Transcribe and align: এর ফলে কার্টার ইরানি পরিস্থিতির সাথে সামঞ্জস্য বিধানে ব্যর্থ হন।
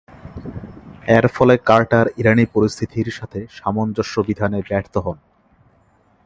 এর 1.07 1.25
ফলে 1.27 1.55
কার্টার 1.65 2.05
ইরানি 2.17 2.45
পরিস্থিতির 2.45 3.07
সাথে 3.11 3.39
সামঞ্জস্য 3.49 4.15
বিধানে 4.19 4.59
ব্যর্থ 4.69 4.93
হন। 4.97 5.17